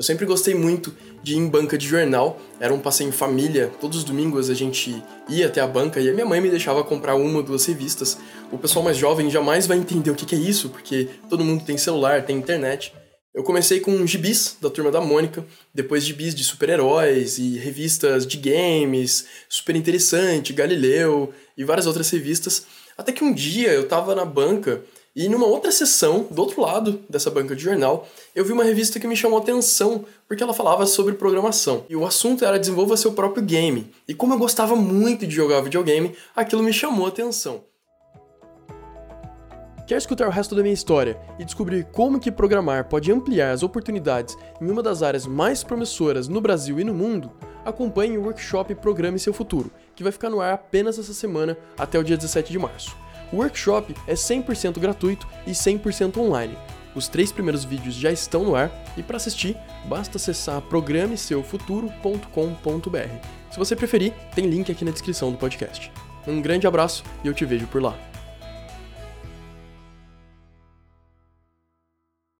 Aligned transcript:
Eu 0.00 0.04
sempre 0.04 0.24
gostei 0.24 0.54
muito 0.54 0.96
de 1.22 1.34
ir 1.34 1.36
em 1.36 1.46
banca 1.46 1.76
de 1.76 1.86
jornal, 1.86 2.40
era 2.58 2.72
um 2.72 2.80
passeio 2.80 3.10
em 3.10 3.12
família, 3.12 3.70
todos 3.82 3.98
os 3.98 4.04
domingos 4.04 4.48
a 4.48 4.54
gente 4.54 4.96
ia 5.28 5.46
até 5.46 5.60
a 5.60 5.66
banca 5.66 6.00
e 6.00 6.08
a 6.08 6.12
minha 6.14 6.24
mãe 6.24 6.40
me 6.40 6.48
deixava 6.48 6.82
comprar 6.82 7.16
uma 7.16 7.36
ou 7.36 7.42
duas 7.42 7.66
revistas. 7.66 8.16
O 8.50 8.56
pessoal 8.56 8.82
mais 8.82 8.96
jovem 8.96 9.30
jamais 9.30 9.66
vai 9.66 9.76
entender 9.76 10.10
o 10.10 10.14
que 10.14 10.34
é 10.34 10.38
isso, 10.38 10.70
porque 10.70 11.06
todo 11.28 11.44
mundo 11.44 11.66
tem 11.66 11.76
celular, 11.76 12.24
tem 12.24 12.38
internet. 12.38 12.94
Eu 13.34 13.42
comecei 13.42 13.78
com 13.78 14.06
gibis 14.06 14.56
da 14.58 14.70
Turma 14.70 14.90
da 14.90 15.02
Mônica, 15.02 15.44
depois 15.74 16.02
gibis 16.02 16.34
de 16.34 16.44
super-heróis 16.44 17.36
e 17.36 17.58
revistas 17.58 18.26
de 18.26 18.38
games, 18.38 19.26
super 19.50 19.76
interessante, 19.76 20.54
Galileu 20.54 21.30
e 21.58 21.62
várias 21.62 21.86
outras 21.86 22.08
revistas, 22.08 22.64
até 22.96 23.12
que 23.12 23.22
um 23.22 23.34
dia 23.34 23.68
eu 23.68 23.86
tava 23.86 24.14
na 24.14 24.24
banca 24.24 24.82
e 25.14 25.28
numa 25.28 25.46
outra 25.46 25.72
sessão, 25.72 26.28
do 26.30 26.40
outro 26.40 26.60
lado 26.62 27.00
dessa 27.08 27.30
banca 27.30 27.56
de 27.56 27.62
jornal, 27.62 28.06
eu 28.32 28.44
vi 28.44 28.52
uma 28.52 28.62
revista 28.62 29.00
que 29.00 29.08
me 29.08 29.16
chamou 29.16 29.40
a 29.40 29.42
atenção, 29.42 30.04
porque 30.28 30.40
ela 30.40 30.54
falava 30.54 30.86
sobre 30.86 31.14
programação. 31.14 31.84
E 31.88 31.96
o 31.96 32.06
assunto 32.06 32.44
era 32.44 32.60
desenvolva 32.60 32.96
seu 32.96 33.12
próprio 33.12 33.42
game. 33.42 33.92
E 34.06 34.14
como 34.14 34.34
eu 34.34 34.38
gostava 34.38 34.76
muito 34.76 35.26
de 35.26 35.34
jogar 35.34 35.62
videogame, 35.62 36.14
aquilo 36.34 36.62
me 36.62 36.72
chamou 36.72 37.06
a 37.06 37.08
atenção. 37.08 37.64
Quer 39.84 39.98
escutar 39.98 40.28
o 40.28 40.30
resto 40.30 40.54
da 40.54 40.62
minha 40.62 40.72
história 40.72 41.20
e 41.40 41.44
descobrir 41.44 41.82
como 41.90 42.20
que 42.20 42.30
programar 42.30 42.88
pode 42.88 43.10
ampliar 43.10 43.50
as 43.50 43.64
oportunidades 43.64 44.38
em 44.60 44.70
uma 44.70 44.80
das 44.80 45.02
áreas 45.02 45.26
mais 45.26 45.64
promissoras 45.64 46.28
no 46.28 46.40
Brasil 46.40 46.78
e 46.78 46.84
no 46.84 46.94
mundo? 46.94 47.32
Acompanhe 47.64 48.16
o 48.16 48.22
workshop 48.22 48.76
Programe 48.76 49.18
Seu 49.18 49.34
Futuro, 49.34 49.72
que 49.96 50.04
vai 50.04 50.12
ficar 50.12 50.30
no 50.30 50.40
ar 50.40 50.54
apenas 50.54 51.00
essa 51.00 51.12
semana 51.12 51.58
até 51.76 51.98
o 51.98 52.04
dia 52.04 52.16
17 52.16 52.52
de 52.52 52.58
março. 52.60 52.96
O 53.32 53.36
workshop 53.36 53.94
é 54.06 54.14
100% 54.14 54.78
gratuito 54.78 55.26
e 55.46 55.52
100% 55.52 56.18
online. 56.18 56.56
Os 56.94 57.08
três 57.08 57.30
primeiros 57.30 57.64
vídeos 57.64 57.94
já 57.94 58.10
estão 58.10 58.44
no 58.44 58.56
ar 58.56 58.70
e 58.96 59.02
para 59.02 59.16
assistir 59.16 59.56
basta 59.88 60.18
acessar 60.18 60.60
programeseufuturo.com.br. 60.62 63.26
Se 63.50 63.58
você 63.58 63.76
preferir, 63.76 64.12
tem 64.34 64.46
link 64.46 64.70
aqui 64.70 64.84
na 64.84 64.90
descrição 64.90 65.30
do 65.30 65.38
podcast. 65.38 65.92
Um 66.26 66.42
grande 66.42 66.66
abraço 66.66 67.04
e 67.24 67.28
eu 67.28 67.34
te 67.34 67.44
vejo 67.44 67.66
por 67.68 67.82
lá. 67.82 68.09